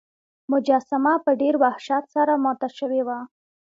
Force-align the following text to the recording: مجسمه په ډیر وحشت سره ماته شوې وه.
مجسمه 0.51 1.13
په 1.25 1.31
ډیر 1.41 1.55
وحشت 1.63 2.03
سره 2.15 2.33
ماته 2.43 2.67
شوې 2.77 3.01
وه. 3.07 3.19